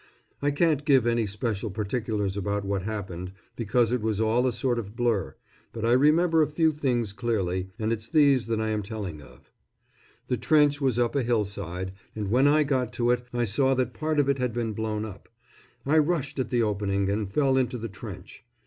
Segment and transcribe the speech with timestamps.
[0.41, 4.79] I can't give any special particulars about what happened, because it was all a sort
[4.79, 5.35] of blur,
[5.73, 9.51] but I remember a few things clearly, and it's these that I am telling of.
[10.27, 13.93] The trench was up a hillside, and when I got to it I saw that
[13.93, 15.29] part of it had been blown up.
[15.85, 18.43] I rushed at the opening, and fell into the trench.